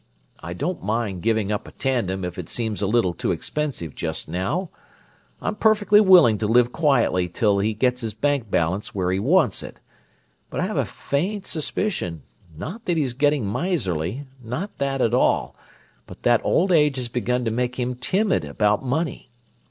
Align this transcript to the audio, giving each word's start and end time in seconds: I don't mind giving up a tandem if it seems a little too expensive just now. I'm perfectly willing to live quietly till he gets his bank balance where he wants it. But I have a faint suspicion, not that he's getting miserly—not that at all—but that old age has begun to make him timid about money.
I 0.39 0.53
don't 0.53 0.81
mind 0.83 1.21
giving 1.21 1.51
up 1.51 1.67
a 1.67 1.71
tandem 1.73 2.25
if 2.25 2.39
it 2.39 2.49
seems 2.49 2.81
a 2.81 2.87
little 2.87 3.13
too 3.13 3.31
expensive 3.31 3.93
just 3.93 4.27
now. 4.27 4.71
I'm 5.39 5.53
perfectly 5.53 6.01
willing 6.01 6.39
to 6.39 6.47
live 6.47 6.71
quietly 6.71 7.29
till 7.29 7.59
he 7.59 7.75
gets 7.75 8.01
his 8.01 8.15
bank 8.15 8.49
balance 8.49 8.95
where 8.95 9.11
he 9.11 9.19
wants 9.19 9.61
it. 9.61 9.79
But 10.49 10.59
I 10.59 10.65
have 10.65 10.75
a 10.77 10.85
faint 10.85 11.45
suspicion, 11.45 12.23
not 12.57 12.85
that 12.85 12.97
he's 12.97 13.13
getting 13.13 13.45
miserly—not 13.45 14.75
that 14.79 15.01
at 15.01 15.13
all—but 15.13 16.23
that 16.23 16.41
old 16.43 16.71
age 16.71 16.95
has 16.95 17.07
begun 17.07 17.45
to 17.45 17.51
make 17.51 17.79
him 17.79 17.93
timid 17.93 18.43
about 18.43 18.83
money. 18.83 19.29